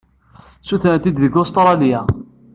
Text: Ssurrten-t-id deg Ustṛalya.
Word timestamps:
Ssurrten-t-id 0.61 1.17
deg 1.23 1.33
Ustṛalya. 1.41 2.01